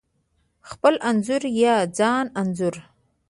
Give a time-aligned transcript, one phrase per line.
[0.69, 2.75] خپل انځور یا ځان انځور: